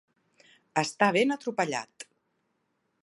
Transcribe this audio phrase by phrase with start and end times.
[0.83, 2.07] Estar ben atropellat.